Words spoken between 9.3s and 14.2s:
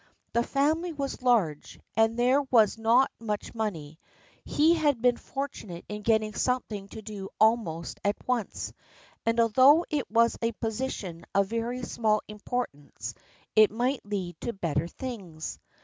although it was a position of very small importance it might